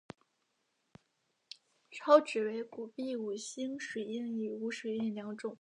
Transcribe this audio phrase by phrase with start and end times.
[1.91, 5.47] 钞纸为古币五星水印与无水印两种。